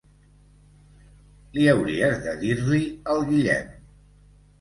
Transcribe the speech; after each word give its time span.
Li 1.57 1.67
hauries 1.73 2.15
de 2.23 2.33
dir-li 2.45 2.79
al 3.13 3.21
Guillem. 3.29 3.69